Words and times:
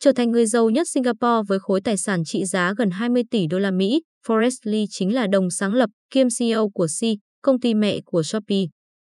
trở 0.00 0.12
thành 0.12 0.30
người 0.30 0.46
giàu 0.46 0.70
nhất 0.70 0.88
Singapore 0.88 1.42
với 1.48 1.58
khối 1.58 1.80
tài 1.80 1.96
sản 1.96 2.24
trị 2.24 2.44
giá 2.44 2.74
gần 2.78 2.90
20 2.90 3.22
tỷ 3.30 3.46
đô 3.46 3.58
la 3.58 3.70
Mỹ. 3.70 4.02
Forrest 4.26 4.56
Lee 4.62 4.84
chính 4.90 5.14
là 5.14 5.26
đồng 5.26 5.50
sáng 5.50 5.74
lập 5.74 5.90
kiêm 6.10 6.26
CEO 6.38 6.68
của 6.74 6.86
Sea, 6.86 7.12
công 7.42 7.60
ty 7.60 7.74
mẹ 7.74 8.00
của 8.04 8.22
Shopee. 8.22 8.64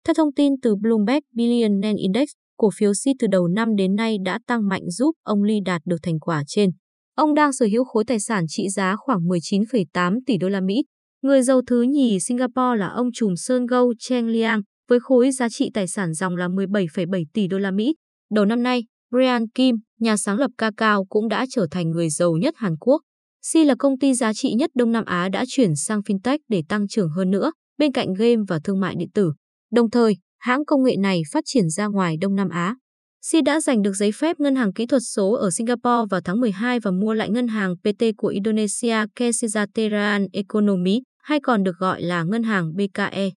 Theo 0.06 0.14
thông 0.14 0.32
tin 0.32 0.52
từ 0.62 0.76
Bloomberg 0.76 1.20
Billionaire 1.34 1.98
Index, 1.98 2.28
cổ 2.56 2.70
phiếu 2.74 2.94
Sea 2.94 3.14
từ 3.18 3.26
đầu 3.30 3.48
năm 3.48 3.76
đến 3.76 3.94
nay 3.94 4.16
đã 4.24 4.38
tăng 4.46 4.68
mạnh 4.68 4.90
giúp 4.90 5.12
ông 5.22 5.42
Lee 5.42 5.58
đạt 5.64 5.82
được 5.84 5.96
thành 6.02 6.20
quả 6.20 6.42
trên. 6.46 6.70
Ông 7.14 7.34
đang 7.34 7.52
sở 7.52 7.66
hữu 7.72 7.84
khối 7.84 8.04
tài 8.04 8.20
sản 8.20 8.44
trị 8.48 8.68
giá 8.68 8.96
khoảng 8.96 9.20
19,8 9.20 10.18
tỷ 10.26 10.38
đô 10.38 10.48
la 10.48 10.60
Mỹ. 10.60 10.84
Người 11.22 11.42
giàu 11.42 11.60
thứ 11.66 11.82
nhì 11.82 12.20
Singapore 12.20 12.76
là 12.76 12.88
ông 12.88 13.12
trùm 13.14 13.34
Sơn 13.36 13.66
Gâu 13.66 13.94
Cheng 13.98 14.28
Liang 14.28 14.60
với 14.88 15.00
khối 15.00 15.30
giá 15.30 15.48
trị 15.48 15.70
tài 15.74 15.88
sản 15.88 16.12
dòng 16.12 16.36
là 16.36 16.48
17,7 16.48 17.24
tỷ 17.34 17.48
đô 17.48 17.58
la 17.58 17.70
Mỹ. 17.70 17.94
Đầu 18.34 18.44
năm 18.44 18.62
nay, 18.62 18.84
Brian 19.10 19.48
Kim, 19.48 19.76
nhà 20.00 20.16
sáng 20.16 20.38
lập 20.38 20.50
Kakao 20.58 21.04
cũng 21.04 21.28
đã 21.28 21.46
trở 21.50 21.66
thành 21.70 21.90
người 21.90 22.10
giàu 22.10 22.32
nhất 22.32 22.54
Hàn 22.56 22.76
Quốc. 22.80 23.02
Si 23.42 23.64
là 23.64 23.74
công 23.78 23.98
ty 23.98 24.14
giá 24.14 24.32
trị 24.32 24.52
nhất 24.52 24.70
Đông 24.74 24.92
Nam 24.92 25.04
Á 25.04 25.28
đã 25.28 25.44
chuyển 25.48 25.76
sang 25.76 26.00
fintech 26.00 26.38
để 26.48 26.62
tăng 26.68 26.88
trưởng 26.88 27.08
hơn 27.08 27.30
nữa, 27.30 27.52
bên 27.78 27.92
cạnh 27.92 28.14
game 28.14 28.42
và 28.48 28.58
thương 28.64 28.80
mại 28.80 28.94
điện 28.98 29.08
tử. 29.14 29.32
Đồng 29.72 29.90
thời, 29.90 30.16
hãng 30.38 30.64
công 30.64 30.82
nghệ 30.82 30.96
này 30.96 31.22
phát 31.32 31.44
triển 31.46 31.68
ra 31.68 31.86
ngoài 31.86 32.16
Đông 32.20 32.34
Nam 32.34 32.48
Á. 32.48 32.76
Si 33.22 33.40
đã 33.42 33.60
giành 33.60 33.82
được 33.82 33.92
giấy 33.92 34.12
phép 34.12 34.40
ngân 34.40 34.56
hàng 34.56 34.72
kỹ 34.72 34.86
thuật 34.86 35.02
số 35.04 35.32
ở 35.32 35.50
Singapore 35.50 36.06
vào 36.10 36.20
tháng 36.24 36.40
12 36.40 36.80
và 36.80 36.90
mua 36.90 37.14
lại 37.14 37.30
ngân 37.30 37.48
hàng 37.48 37.74
PT 37.76 38.04
của 38.16 38.28
Indonesia 38.28 38.96
Kesejahteraan 39.16 40.26
Economy, 40.32 41.00
hay 41.22 41.40
còn 41.40 41.62
được 41.62 41.76
gọi 41.78 42.02
là 42.02 42.22
ngân 42.22 42.42
hàng 42.42 42.72
BKE. 42.76 43.30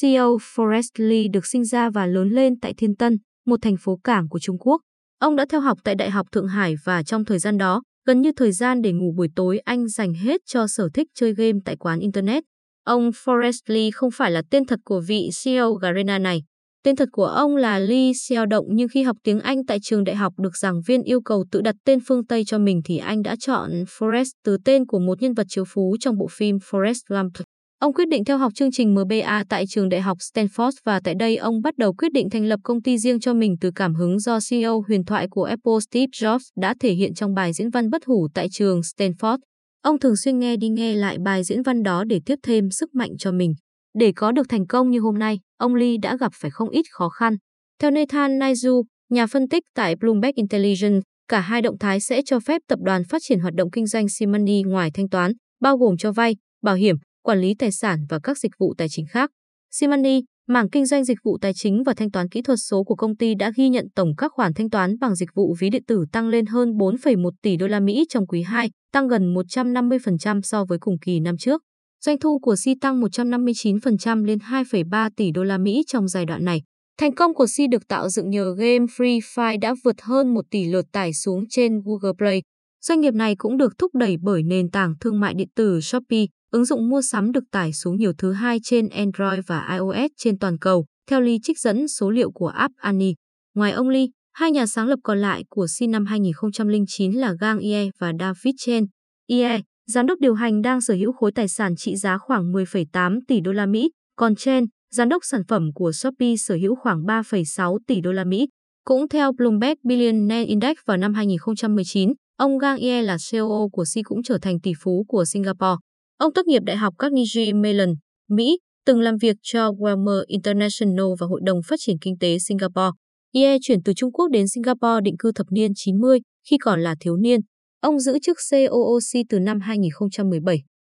CEO 0.00 0.36
Forrest 0.36 0.90
Lee 0.96 1.28
được 1.32 1.46
sinh 1.46 1.64
ra 1.64 1.90
và 1.90 2.06
lớn 2.06 2.28
lên 2.28 2.60
tại 2.60 2.74
Thiên 2.76 2.96
Tân, 2.96 3.18
một 3.46 3.56
thành 3.62 3.76
phố 3.80 3.98
cảng 4.04 4.28
của 4.28 4.38
Trung 4.38 4.58
Quốc. 4.58 4.80
Ông 5.20 5.36
đã 5.36 5.46
theo 5.48 5.60
học 5.60 5.78
tại 5.84 5.94
Đại 5.94 6.10
học 6.10 6.26
Thượng 6.32 6.48
Hải 6.48 6.74
và 6.84 7.02
trong 7.02 7.24
thời 7.24 7.38
gian 7.38 7.58
đó, 7.58 7.82
gần 8.06 8.20
như 8.20 8.32
thời 8.36 8.52
gian 8.52 8.82
để 8.82 8.92
ngủ 8.92 9.12
buổi 9.16 9.28
tối 9.36 9.58
anh 9.58 9.88
dành 9.88 10.14
hết 10.14 10.40
cho 10.46 10.66
sở 10.66 10.88
thích 10.94 11.06
chơi 11.14 11.34
game 11.34 11.58
tại 11.64 11.76
quán 11.76 12.00
Internet. 12.00 12.44
Ông 12.84 13.10
Forrest 13.10 13.58
Lee 13.66 13.90
không 13.90 14.10
phải 14.10 14.30
là 14.30 14.42
tên 14.50 14.66
thật 14.66 14.78
của 14.84 15.02
vị 15.06 15.28
CEO 15.44 15.72
Garena 15.74 16.18
này. 16.18 16.42
Tên 16.84 16.96
thật 16.96 17.08
của 17.12 17.24
ông 17.24 17.56
là 17.56 17.78
Lee 17.78 18.12
Xiao 18.14 18.46
Động 18.46 18.64
nhưng 18.68 18.88
khi 18.88 19.02
học 19.02 19.16
tiếng 19.24 19.40
Anh 19.40 19.66
tại 19.66 19.78
trường 19.82 20.04
đại 20.04 20.16
học 20.16 20.32
được 20.38 20.56
giảng 20.56 20.80
viên 20.86 21.02
yêu 21.02 21.20
cầu 21.20 21.44
tự 21.52 21.60
đặt 21.60 21.74
tên 21.84 21.98
phương 22.06 22.26
Tây 22.26 22.44
cho 22.46 22.58
mình 22.58 22.80
thì 22.84 22.96
anh 22.96 23.22
đã 23.22 23.36
chọn 23.40 23.70
Forrest 23.70 24.30
từ 24.44 24.56
tên 24.64 24.86
của 24.86 24.98
một 24.98 25.22
nhân 25.22 25.34
vật 25.34 25.46
chiếu 25.48 25.64
phú 25.68 25.96
trong 26.00 26.18
bộ 26.18 26.26
phim 26.30 26.56
Forrest 26.56 27.00
Gump. 27.08 27.32
Ông 27.80 27.94
quyết 27.94 28.08
định 28.08 28.24
theo 28.24 28.38
học 28.38 28.52
chương 28.54 28.70
trình 28.72 28.94
MBA 28.94 29.44
tại 29.48 29.64
trường 29.68 29.88
đại 29.88 30.00
học 30.00 30.18
Stanford 30.18 30.70
và 30.84 31.00
tại 31.04 31.14
đây 31.18 31.36
ông 31.36 31.62
bắt 31.62 31.76
đầu 31.76 31.92
quyết 31.92 32.12
định 32.12 32.30
thành 32.30 32.44
lập 32.44 32.60
công 32.64 32.82
ty 32.82 32.98
riêng 32.98 33.20
cho 33.20 33.34
mình 33.34 33.56
từ 33.60 33.70
cảm 33.74 33.94
hứng 33.94 34.18
do 34.18 34.38
CEO 34.50 34.84
huyền 34.88 35.04
thoại 35.04 35.26
của 35.30 35.44
Apple 35.44 35.72
Steve 35.90 36.06
Jobs 36.20 36.50
đã 36.60 36.74
thể 36.80 36.92
hiện 36.92 37.14
trong 37.14 37.34
bài 37.34 37.52
diễn 37.52 37.70
văn 37.70 37.90
bất 37.90 38.04
hủ 38.04 38.28
tại 38.34 38.48
trường 38.52 38.80
Stanford. 38.80 39.38
Ông 39.82 39.98
thường 39.98 40.16
xuyên 40.16 40.38
nghe 40.38 40.56
đi 40.56 40.68
nghe 40.68 40.94
lại 40.94 41.16
bài 41.24 41.44
diễn 41.44 41.62
văn 41.62 41.82
đó 41.82 42.04
để 42.04 42.20
tiếp 42.26 42.38
thêm 42.42 42.70
sức 42.70 42.94
mạnh 42.94 43.10
cho 43.18 43.32
mình. 43.32 43.54
Để 43.98 44.12
có 44.16 44.32
được 44.32 44.46
thành 44.48 44.66
công 44.66 44.90
như 44.90 45.00
hôm 45.00 45.18
nay, 45.18 45.38
ông 45.58 45.74
Lee 45.74 45.96
đã 46.02 46.16
gặp 46.16 46.32
phải 46.34 46.50
không 46.50 46.68
ít 46.68 46.82
khó 46.90 47.08
khăn. 47.08 47.36
Theo 47.82 47.90
Nathan 47.90 48.38
Naizu, 48.38 48.82
nhà 49.10 49.26
phân 49.26 49.48
tích 49.48 49.62
tại 49.74 49.96
Bloomberg 49.96 50.32
Intelligence, 50.34 51.00
cả 51.28 51.40
hai 51.40 51.62
động 51.62 51.78
thái 51.78 52.00
sẽ 52.00 52.22
cho 52.26 52.40
phép 52.40 52.62
tập 52.68 52.78
đoàn 52.82 53.02
phát 53.08 53.22
triển 53.22 53.40
hoạt 53.40 53.54
động 53.54 53.70
kinh 53.70 53.86
doanh 53.86 54.08
Simony 54.08 54.62
ngoài 54.62 54.90
thanh 54.94 55.08
toán, 55.08 55.32
bao 55.60 55.76
gồm 55.76 55.96
cho 55.96 56.12
vay, 56.12 56.36
bảo 56.62 56.74
hiểm, 56.74 56.96
quản 57.22 57.40
lý 57.40 57.54
tài 57.54 57.72
sản 57.72 57.98
và 58.08 58.18
các 58.22 58.38
dịch 58.38 58.52
vụ 58.58 58.74
tài 58.78 58.88
chính 58.90 59.06
khác. 59.06 59.30
Simani, 59.70 60.22
mảng 60.48 60.70
kinh 60.70 60.86
doanh 60.86 61.04
dịch 61.04 61.18
vụ 61.24 61.38
tài 61.40 61.54
chính 61.54 61.82
và 61.82 61.94
thanh 61.94 62.10
toán 62.10 62.28
kỹ 62.28 62.42
thuật 62.42 62.58
số 62.62 62.84
của 62.84 62.96
công 62.96 63.16
ty 63.16 63.34
đã 63.34 63.52
ghi 63.56 63.68
nhận 63.68 63.86
tổng 63.94 64.16
các 64.16 64.32
khoản 64.34 64.54
thanh 64.54 64.70
toán 64.70 64.98
bằng 65.00 65.14
dịch 65.14 65.28
vụ 65.34 65.54
ví 65.60 65.70
điện 65.70 65.84
tử 65.86 66.04
tăng 66.12 66.28
lên 66.28 66.46
hơn 66.46 66.68
4,1 66.70 67.30
tỷ 67.42 67.56
đô 67.56 67.66
la 67.66 67.80
Mỹ 67.80 68.04
trong 68.08 68.26
quý 68.26 68.42
2, 68.42 68.70
tăng 68.92 69.08
gần 69.08 69.34
150% 69.34 70.40
so 70.42 70.64
với 70.64 70.78
cùng 70.78 70.98
kỳ 70.98 71.20
năm 71.20 71.36
trước. 71.36 71.62
Doanh 72.04 72.18
thu 72.18 72.38
của 72.38 72.56
Si 72.56 72.74
tăng 72.80 73.00
159% 73.00 74.24
lên 74.24 74.38
2,3 74.38 75.10
tỷ 75.16 75.30
đô 75.30 75.42
la 75.42 75.58
Mỹ 75.58 75.82
trong 75.86 76.08
giai 76.08 76.26
đoạn 76.26 76.44
này. 76.44 76.62
Thành 76.98 77.14
công 77.14 77.34
của 77.34 77.46
Si 77.46 77.66
được 77.66 77.88
tạo 77.88 78.08
dựng 78.08 78.30
nhờ 78.30 78.54
game 78.58 78.84
Free 78.84 79.20
Fire 79.34 79.60
đã 79.60 79.74
vượt 79.84 80.00
hơn 80.02 80.34
1 80.34 80.44
tỷ 80.50 80.64
lượt 80.64 80.86
tải 80.92 81.12
xuống 81.12 81.44
trên 81.48 81.80
Google 81.84 82.12
Play. 82.18 82.42
Doanh 82.82 83.00
nghiệp 83.00 83.14
này 83.14 83.34
cũng 83.38 83.56
được 83.56 83.78
thúc 83.78 83.94
đẩy 83.94 84.16
bởi 84.22 84.42
nền 84.42 84.70
tảng 84.70 84.94
thương 85.00 85.20
mại 85.20 85.34
điện 85.34 85.48
tử 85.56 85.80
Shopee, 85.80 86.26
ứng 86.52 86.64
dụng 86.64 86.88
mua 86.88 87.02
sắm 87.02 87.32
được 87.32 87.44
tải 87.50 87.72
xuống 87.72 87.96
nhiều 87.96 88.12
thứ 88.18 88.32
hai 88.32 88.58
trên 88.62 88.88
Android 88.88 89.40
và 89.46 89.68
iOS 89.72 90.10
trên 90.16 90.38
toàn 90.38 90.58
cầu, 90.58 90.86
theo 91.10 91.20
Lee 91.20 91.36
trích 91.42 91.58
dẫn 91.58 91.88
số 91.88 92.10
liệu 92.10 92.30
của 92.30 92.46
App 92.46 92.74
Annie. 92.76 93.12
Ngoài 93.54 93.72
ông 93.72 93.88
Lee, 93.88 94.06
hai 94.32 94.50
nhà 94.50 94.66
sáng 94.66 94.86
lập 94.86 94.98
còn 95.02 95.18
lại 95.18 95.44
của 95.48 95.66
sinh 95.66 95.90
năm 95.90 96.06
2009 96.06 97.12
là 97.12 97.34
Gang 97.40 97.58
Ye 97.58 97.90
và 97.98 98.12
David 98.20 98.54
Chen. 98.58 98.84
Ye, 99.28 99.60
giám 99.86 100.06
đốc 100.06 100.18
điều 100.18 100.34
hành 100.34 100.62
đang 100.62 100.80
sở 100.80 100.94
hữu 100.94 101.12
khối 101.12 101.32
tài 101.32 101.48
sản 101.48 101.76
trị 101.76 101.96
giá 101.96 102.18
khoảng 102.18 102.52
10,8 102.52 103.20
tỷ 103.28 103.40
đô 103.40 103.52
la 103.52 103.66
Mỹ, 103.66 103.90
còn 104.16 104.36
Chen, 104.36 104.64
giám 104.94 105.08
đốc 105.08 105.24
sản 105.24 105.42
phẩm 105.48 105.72
của 105.74 105.92
Shopee 105.92 106.36
sở 106.36 106.54
hữu 106.54 106.74
khoảng 106.74 107.02
3,6 107.02 107.78
tỷ 107.86 108.00
đô 108.00 108.12
la 108.12 108.24
Mỹ. 108.24 108.48
Cũng 108.84 109.08
theo 109.08 109.32
Bloomberg 109.32 109.74
Billionaire 109.84 110.44
Index 110.44 110.76
vào 110.86 110.96
năm 110.96 111.14
2019, 111.14 112.12
ông 112.40 112.58
Gang 112.58 112.78
Ye 112.80 113.02
là 113.02 113.16
CEO 113.30 113.68
của 113.72 113.84
Si 113.84 114.02
cũng 114.02 114.22
trở 114.22 114.38
thành 114.42 114.60
tỷ 114.60 114.72
phú 114.80 115.04
của 115.08 115.24
Singapore. 115.24 115.76
Ông 116.16 116.32
tốt 116.32 116.46
nghiệp 116.46 116.62
Đại 116.66 116.76
học 116.76 116.94
Carnegie 116.98 117.52
Mellon, 117.52 117.94
Mỹ, 118.28 118.58
từng 118.86 119.00
làm 119.00 119.16
việc 119.16 119.36
cho 119.42 119.70
Walmer 119.70 120.22
International 120.26 121.06
và 121.20 121.26
Hội 121.26 121.40
đồng 121.44 121.60
Phát 121.68 121.76
triển 121.78 121.96
Kinh 122.00 122.18
tế 122.20 122.38
Singapore. 122.38 122.90
Ye 123.34 123.56
chuyển 123.62 123.82
từ 123.82 123.92
Trung 123.96 124.12
Quốc 124.12 124.28
đến 124.30 124.48
Singapore 124.48 125.00
định 125.04 125.14
cư 125.18 125.32
thập 125.32 125.46
niên 125.50 125.72
90 125.74 126.18
khi 126.50 126.58
còn 126.58 126.80
là 126.80 126.94
thiếu 127.00 127.16
niên. 127.16 127.40
Ông 127.80 128.00
giữ 128.00 128.18
chức 128.22 128.36
COOC 128.50 129.22
từ 129.28 129.38
năm 129.38 129.60
2017. 129.60 130.62